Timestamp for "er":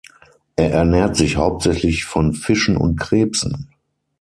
0.55-0.71